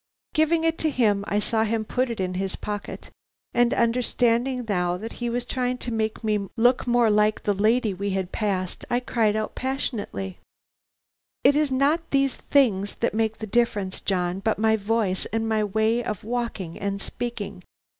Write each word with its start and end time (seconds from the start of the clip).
Giving 0.33 0.63
it 0.63 0.79
to 0.79 0.89
him 0.89 1.23
I 1.27 1.37
saw 1.37 1.63
him 1.63 1.85
put 1.85 2.09
it 2.09 2.19
in 2.19 2.33
his 2.33 2.55
pocket, 2.55 3.11
and 3.53 3.71
understanding 3.71 4.65
now 4.67 4.97
that 4.97 5.13
he 5.21 5.29
was 5.29 5.45
trying 5.45 5.77
to 5.77 5.93
make 5.93 6.23
me 6.23 6.47
look 6.57 6.87
more 6.87 7.11
like 7.11 7.43
the 7.43 7.53
lady 7.53 7.93
we 7.93 8.09
had 8.09 8.31
passed, 8.31 8.83
I 8.89 8.99
cried 8.99 9.35
out 9.35 9.53
passionately: 9.53 10.39
'It 11.43 11.55
is 11.55 11.71
not 11.71 12.09
these 12.09 12.33
things 12.33 12.95
that 12.95 13.13
make 13.13 13.37
the 13.37 13.45
difference, 13.45 14.01
John, 14.01 14.39
but 14.39 14.57
my 14.57 14.75
voice 14.75 15.27
and 15.27 15.47
way 15.71 16.03
of 16.03 16.23
walking 16.23 16.79
and 16.79 16.99
speaking. 16.99 17.61